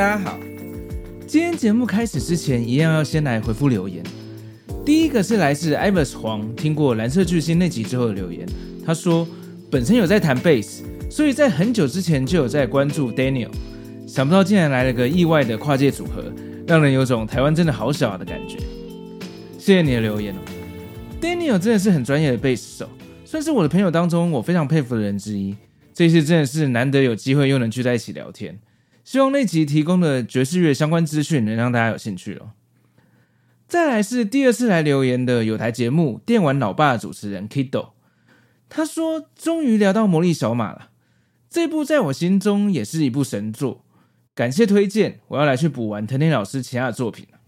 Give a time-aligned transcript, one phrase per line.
[0.00, 0.40] 大家好，
[1.26, 4.02] 今天节目开始之前，一样要先来回复留言。
[4.82, 8.48] 第一个是来自 Ivers 黄，听过蓝色巨星那集之后的留言。
[8.82, 9.28] 他说，
[9.70, 13.50] 本身有在弹贝斯，所以在很久之前就有在关注 Daniel，
[14.06, 16.32] 想不到竟然来了个意外的跨界组合，
[16.66, 18.56] 让人有种台湾真的好小的感觉。
[19.58, 20.38] 谢谢你的留言哦
[21.20, 22.88] ，Daniel 真的是很专业的 bass 手，
[23.26, 25.54] 算是我的朋友当中我非常佩服的人之一。
[25.92, 28.58] 这次真的是难得有机会又能聚在一起聊天。
[29.10, 32.52] 希望那集提供的爵士乐相关资讯能让大家有兴趣哦。
[33.66, 37.88] 再来是第二次来留言的有台节目《电玩老爸》主持人 Kido，
[38.68, 40.90] 他说：“终于聊到魔力小马了，
[41.48, 43.84] 这部在我心中也是一部神作，
[44.32, 47.40] 感谢推荐，我要来去补完藤田老师其他的作品了。”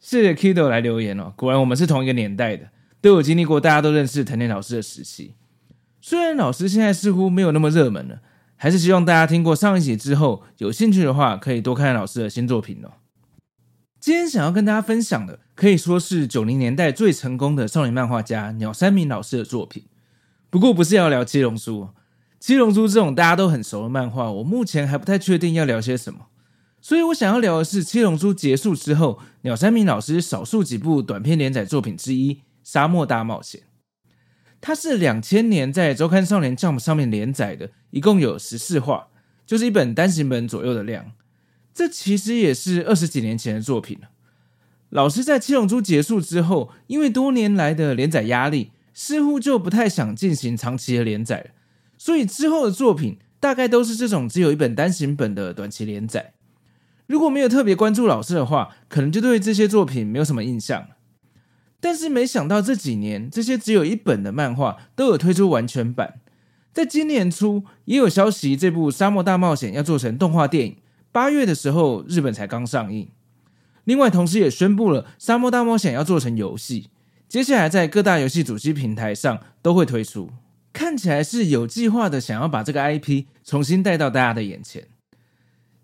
[0.00, 2.70] 谢谢 Kido 来留言哦，果然我们是同一个年代的，
[3.00, 5.36] 都有经历过大家都认识藤田老师的时期。
[6.00, 8.22] 虽然老师现在似乎没有那么热门了。
[8.62, 12.92] 还是希望大家听过上一集之后，有兴趣的话，可以多看看老师的新作品哦。
[13.98, 19.86] 今天想要跟大家分享的，可以说是九零年代最成功的少年漫画家鸟山明老师的作品。
[20.48, 21.88] 不过不是要聊七龙珠，
[22.38, 26.26] 七龙珠这种大家都很熟的漫画，我目前还不太确定要聊些什么。
[26.80, 33.60] 所以我想要聊的是七龙珠结束之后，鸟山明老师少数几部短篇连载作品之一《沙漠大冒险》。
[34.62, 39.08] 它是两千年在周刊少年 Jump 上面连载的，一共有十四话，
[39.44, 41.12] 就是一本单行本左右的量。
[41.74, 44.08] 这其实也是二十几年前的作品了。
[44.90, 51.46] 老师在七龙珠结束之后，因为多年来的连载压力，似乎就不太想进行长期的连载了。
[51.98, 56.34] 所以之后的作品大概都是这种只有一本单行本的短期连载。
[57.08, 60.86] 如果没有特别关注老师的话，可能就对这些作品没有什么印象。
[61.84, 66.20] 但是没想到这几年，这些只有一本的漫画都有推出完全版。
[66.72, 70.76] 在今年初，也有消息，这部《沙漠大冒险》要做成动画电影，
[71.10, 73.08] 八月的时候日本才刚上映。
[73.82, 76.88] 另外，同时也宣布了《沙漠大冒险》要做成游戏，
[77.28, 80.30] 接下来在各大游戏主机平台上都会推出。
[80.72, 84.86] 看起来是有计划的，想要把这个 IP 重新带到大家的眼前。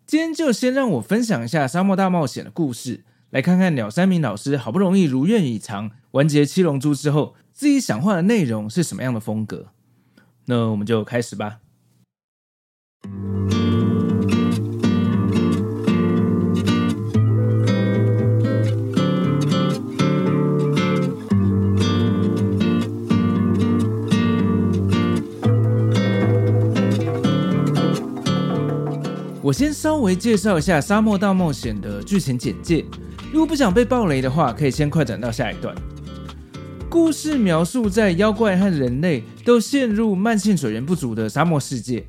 [0.07, 3.03] 今天就先让我分享一下《沙漠大冒险》的故事。
[3.31, 9.66] 来看看鸟山明老师好不容易如愿以偿完结《七龙珠》之后，自己想画的内容是什么样的风格？
[10.47, 11.59] 那我们就开始吧。
[29.43, 32.87] 我先稍微介绍一下《沙漠大冒险》的剧情简介。
[33.31, 35.75] 如果不想被爆雷的话，可以先快转到下一段。
[36.89, 42.06] 故事描述在妖怪和人类都陷入慢性水源不足的沙漠世界，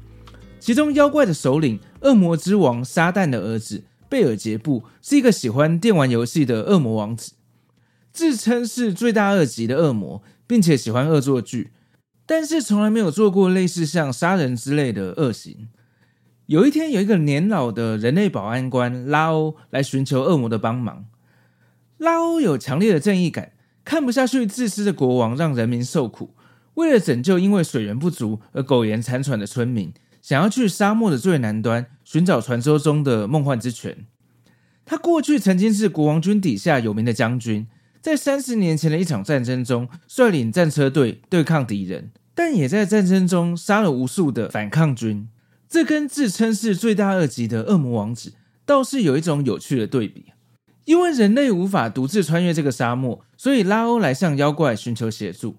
[0.62, 7.34] 其中妖怪的首领恶魔之王撒旦的儿子贝尔杰布是一个喜欢电玩游戏的恶魔王子，
[8.14, 11.72] 自称是罪大恶极的恶魔，并且喜欢恶作剧，
[12.26, 15.68] 但是从来没有做过类似像杀人之类的恶行。
[16.50, 21.06] 有一天，有一个年老的人类保安官拉欧来寻求恶魔的帮忙。
[22.00, 23.52] 拉欧有强烈的正义感，
[23.86, 26.34] 看不下去自私的国王让人民受苦，
[26.74, 29.94] 为了拯救因为水源不足而苟延残喘的村民，
[30.24, 34.08] 想要去沙漠的最南端寻找传说中的梦幻之泉。
[34.88, 37.68] 他过去曾经是国王军底下有名的将军，
[38.02, 45.30] 在三十年前的一场战争中率领战车队对抗敌人，但也在战争中杀了无数的反抗军。
[45.70, 48.34] 这跟自称是罪大恶极的恶魔王子
[48.66, 50.26] 倒是有一种有趣的对比。
[50.86, 55.58] 因为人类无法独自穿越这个沙漠，所以拉欧来向妖怪寻求协助。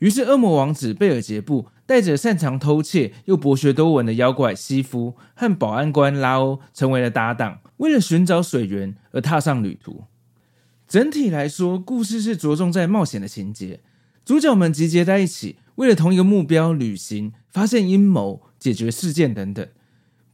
[0.00, 10.04] 于是，恶魔王子贝尔杰布带着擅长偷窃又博学多闻的妖怪西夫和保安官拉欧成为了搭档，为了寻找水源而踏上旅途。
[10.86, 13.80] 整体来说，故事是着重在冒险的情节，
[14.26, 18.44] 主角们集结在一起，为了同一个目标旅行，发现阴谋。
[18.58, 19.64] 解决事件等等，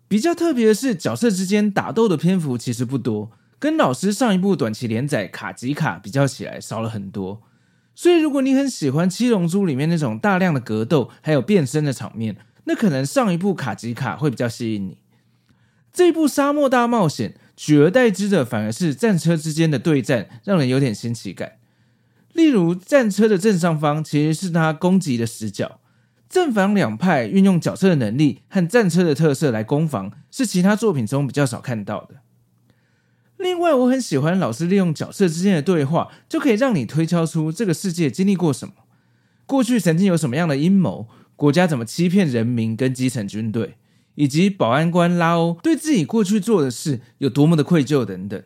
[0.09, 7.43] 比较特别的是，角色之间打斗的篇幅其实不多，跟老师上一部短期连载《卡吉卡》比较起来少了很多。
[7.95, 14.99] 所以，如果你很喜欢《七龙珠》里面那种大量的格斗还有变身的场面，那可能上一部《卡吉卡》会比较吸引你。
[15.93, 21.59] 这部《沙漠大冒险》取而代之的反而是战车之间的对战，让人有点新奇感。
[22.33, 25.81] 例如，战车的正上方其实是它攻击的死角，
[26.32, 32.23] 正反两派运用角色的能力和战车的特色来攻防，是其他作品中比较少看到的。
[33.37, 38.73] 另外，我很喜欢老师利用角色之间的对话，就可以让你推敲出这个世界经历过什么，
[39.44, 41.06] 过去曾经有什么样的阴谋，
[41.37, 43.76] 国家怎么欺骗人民跟基层军队，
[44.14, 48.43] 以及保安官拉欧对自己过去做的事有多么的愧疚等等。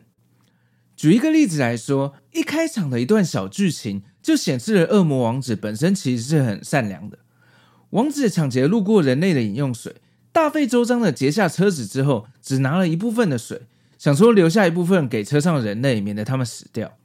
[0.97, 7.19] 举一个例子来说，一开场的一段小剧情就显示了恶魔王子本身其实是很善良的。
[7.91, 9.95] 王子抢劫路过人类的饮用水，
[10.31, 13.61] 大费周章的劫下车子之后，只拿了一部分的水。
[13.97, 16.97] 想说留下一部分给车上的人类，免得他们死掉。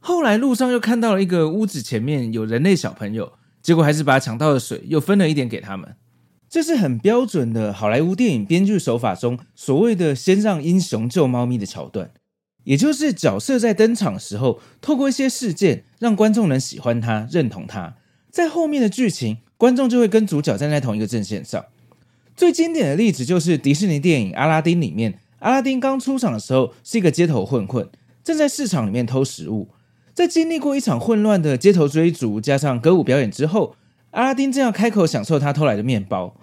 [0.00, 3.32] 后来路上又看到了一个屋子前面有人类小朋友，
[3.62, 5.96] 结果还是把抢到的水又分了一点给他们。
[6.48, 12.10] 这是很标准的好莱坞电影编剧手法中所谓的“先让英雄救猫咪”的桥段，
[12.64, 17.96] 也就是角色在登场的时候，透过一些事件让观众能喜欢他、认同他，
[18.30, 21.62] 在后面的剧情，观众就会跟主角站在同一个阵线上。
[22.34, 25.18] 最经典的例子就是迪士尼电影《阿拉丁》里面。
[25.40, 27.88] 阿拉丁刚出场的时候是一个街头混混，
[28.24, 29.68] 正在市场里面偷食物。
[30.14, 33.76] 在经历过一场混乱的街头追逐，加上歌舞表演之后，
[34.12, 36.34] 阿拉丁正要开口享受他偷来的面包。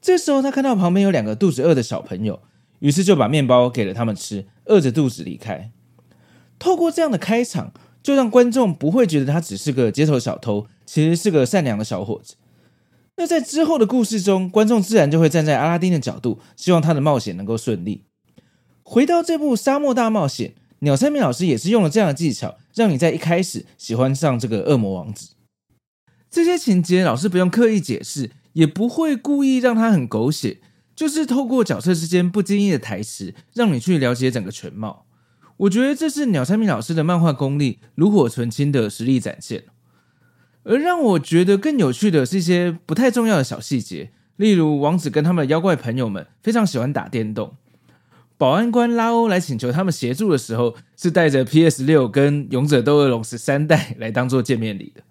[0.00, 2.40] 这时候他看到旁边有两个肚子饿的小朋友，
[2.80, 5.70] 于是就把面包给了他们吃，饿着肚子离开。
[6.58, 7.72] 透过这样的开场，
[8.02, 12.34] 就让观众不会觉得他只是个街头小偷，其实是个善良的小伙子。
[13.22, 18.02] 那在之后的故事中，观众自然就会站在阿拉丁的角度，希望他的冒险能够顺利。
[18.82, 25.36] 回到这部《沙漠大冒险》，鸟山明老师也是用了这样的技巧，让你在一开始喜欢上这个恶魔王子。
[26.28, 30.58] 这些情节老师不用刻意解释，也不会故意让他很狗血，
[30.96, 35.06] 就是透过角色之间不经意的台词，让你去了解整个全貌。
[35.58, 39.66] 我觉得这是鸟山明老师的漫画功力炉火纯青的实力展现。
[40.64, 47.54] 而让我觉得更有趣的是一些不太重要的小细节，例如王子跟他们的妖怪朋友们非常喜欢打电动。
[48.38, 55.02] 保安官拉欧来请求他们协助的时候，是带着 PS 六跟勇者斗恶龙十三代来当做见面礼的。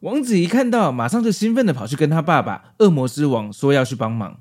[0.00, 4.40] 王子一看到，马上就兴奋的跑去跟他爸爸恶魔之王说要去帮忙。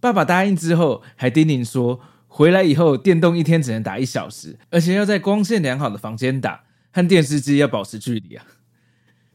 [0.00, 8.44] 爸爸答应之后，还叮咛说，回来以后电动一天只能打一小时，而且要在光线良好的房间打，和电视机要保持距离啊。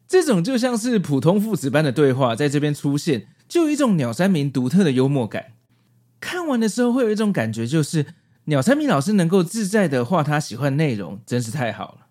[0.09, 5.53] 这种就像是普通父子般的对话，在这边出现，就有一种鸟山明独特的幽默感。
[6.19, 8.07] 看完的时候会有一种感觉，就是
[8.45, 12.07] 鸟山明老师能够自在的画他喜欢的内容，真是太好了。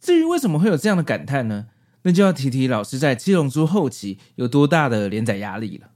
[0.00, 1.66] 至于为什么会有这样的感叹呢？
[2.04, 5.90] 那就要提提老师在《七龙珠》后期有多大的连载压力了。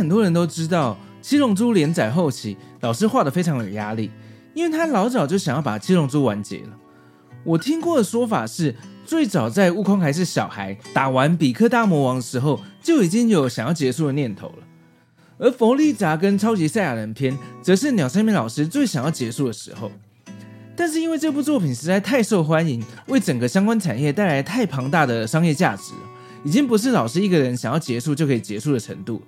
[0.00, 4.10] 很多人都知道，《七龙珠》连载后期，老师画得非常有压力，
[4.54, 6.70] 因为他老早就想要把《七龙珠》完结了。
[7.44, 8.74] 我听过的说法是，
[9.04, 14.64] 最早在悟空还是小孩，打完比克大魔王的时候，就已经有想要结束的念头了。
[15.36, 19.92] 而弗利萨跟超级赛亚人篇，则是鸟山明老师最想要结束的时候。
[20.74, 25.92] 但是因为这部作品实在太受欢迎，为整个相关产业带来太庞大的商业价值，
[26.42, 29.20] 已经不是老师一个人想要结束就可以结束的程度。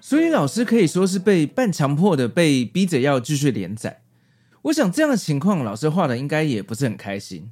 [0.00, 4.00] 所以老师可以说是被半强迫的被逼着要继续连载。
[4.62, 7.50] 我想这样的情况，老师画的应该也不是很开心。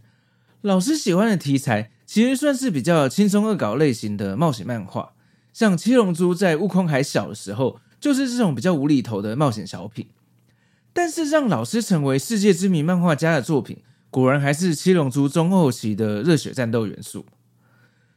[0.62, 5.12] 老师喜欢的题材其实算是比较轻松恶搞类型的冒险漫画，
[5.52, 10.08] 像七龙珠在悟空还小的时候，就是这种比较无厘头的冒险小品。
[10.92, 13.78] 但是让老师成为世界知名漫画家的作品，
[14.10, 17.26] 果然还是七龙珠中后期的热血战斗元素。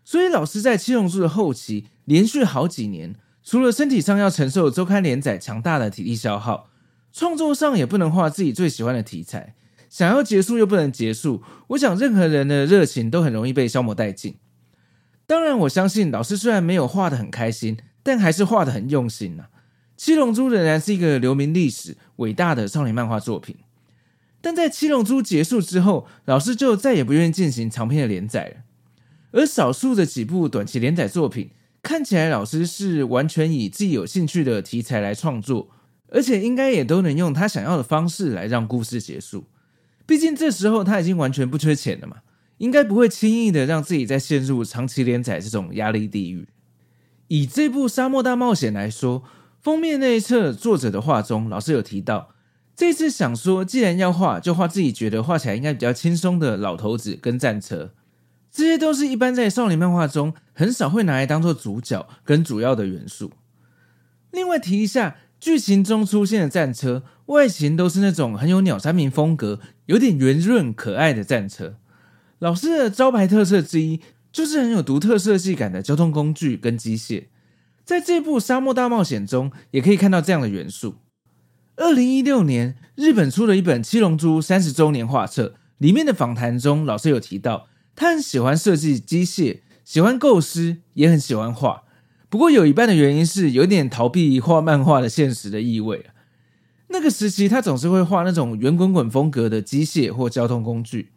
[0.03, 3.15] 所以老师在七龙珠的后期连续好几年。
[3.43, 6.69] 除了身体上要承受周刊连载强大的体力消耗，
[7.11, 9.55] 创作上也不能画自己最喜欢的题材，
[9.89, 14.35] 想要结束又不能结束，我想任何人的热情都很容易被消磨殆尽。
[15.25, 19.45] 当然，我相信老师虽然没有画得很开心，但还是画得很用心呐、
[19.97, 23.55] 七龙珠仍然是一个留名历史、伟大的少年漫画作品，
[24.39, 28.55] 但在七龙珠结束之后，老师就再也不愿意进行长篇的连载了，
[29.31, 31.51] 而少数的几部短期连载作品。
[31.81, 35.69] 看起来老师是完全以自己有兴趣的题材来创作，
[36.09, 39.45] 而且应该也都能用他想要的方式来让故事结束。
[40.05, 42.17] 毕竟这时候他已经完全不缺钱了嘛，
[42.57, 46.47] 应该不会轻易的让自己再陷入长期连载这种压力地狱。
[47.27, 49.23] 以这部《沙漠大冒险》来说，
[49.61, 52.35] 封面那一册作者的画中，老师有提到，
[52.75, 57.93] 这次想说，既然要画，就画自己觉得画起来应该比较轻松的老头子跟战车，
[58.51, 63.31] 这些都是一般在少年漫画中很少会拿来当做主角跟主要的元素。
[64.31, 71.77] 另外提一下，剧情中出现的战车外形都是那种很有鸟山明风格、有点圆润可爱的战车。
[72.39, 77.25] 老师的招牌特色之一就是很有独特设计感的交通工具跟机械，
[77.85, 80.95] 在这部《沙漠大冒险》中也可以看到这样的元素。
[81.77, 87.67] 二零一六年，日本出了一本《七龙珠》三十周年画册，里面的访谈中，老师有提到，
[88.01, 91.83] 他很喜欢设计机械，喜欢构思，也很喜欢画。
[92.29, 96.07] 不过有一半的原因是有点逃避画漫画的现实的意味。
[96.87, 101.11] 那个时期，他总是会画那种圆滚滚风格的机械或交通工具。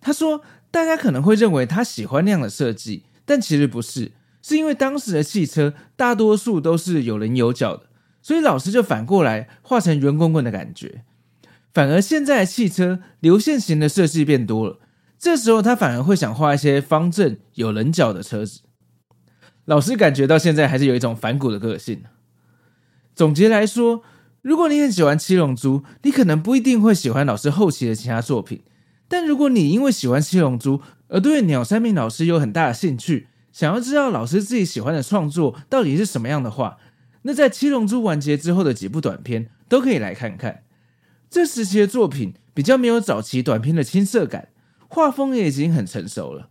[0.00, 0.42] 他说，
[0.72, 4.10] 大家可能会认为他喜欢那样的设计，但其实不是，
[4.42, 7.84] 是因为当时的汽车大多数都是有棱有角的。
[8.20, 11.04] 所以老师就反过来画成圆滚滚的感觉，
[11.72, 14.80] 反而现在的汽车流线型的设计变多了，
[15.18, 18.60] 这时候他反而会想画一些方正有棱角的车子。
[19.64, 22.04] 老师感觉到现在还是有一种反骨的个性。
[23.14, 24.02] 总结来说，
[24.42, 28.62] 如果你很喜欢七龙珠，你可能不一定会喜欢老师后期的其他作品，
[29.08, 36.76] 但如果你因为喜欢七龙珠而对鸟山明老师有很大的兴趣，想要知道老师自己喜欢的创作到底是什么样的话，
[37.22, 40.62] 那在《七龙珠》完结之后的几部短片都可以来看看。
[41.28, 44.48] 这时期的作品比较没有早期短片的青涩感，
[44.88, 46.50] 画风也已经很成熟了。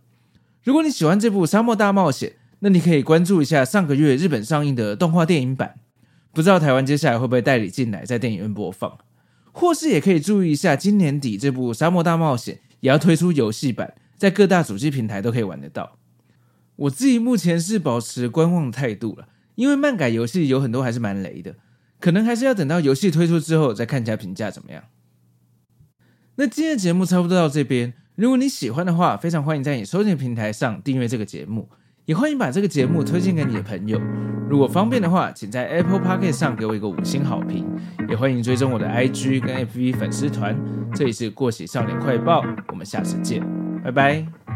[0.62, 5.80] 如果你喜欢这部《沙漠大冒险》，那你可以关注一下上个月日本上映的动画电影版，
[6.32, 8.98] 不知道台湾接下来会不会代理进来在电影院播放，
[9.52, 15.98] 或是也可以注意一下今年底这部《沙漠大冒险》也要推出游戏版，在各大主机平台都可以玩得到。
[16.76, 19.28] 我自己目前是保持观望态度了。
[19.56, 21.56] 因为漫改游戏有很多还是蛮雷的，
[21.98, 24.84] 可能还是要等到游戏推出之后再看一下评价怎么样。
[26.34, 31.68] 那今天的节目差不多到这边，如果你喜欢的话，非常欢迎在你收听平台上订阅这个节目，
[32.06, 34.00] 也欢迎把这个节目推荐给你的朋友。
[34.48, 37.66] 如果方便的话，请在 Apple Podcast 上给我一个五星好评，
[38.08, 40.58] 也欢迎追踪我的 IG 跟 FB 粉丝团。
[40.94, 43.42] 这里是过气少年快报，我们下次见，
[43.84, 44.55] 拜拜。